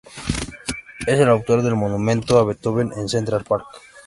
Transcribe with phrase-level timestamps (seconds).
[1.05, 3.67] Es el autor del monumento a Beethoven en Central Park.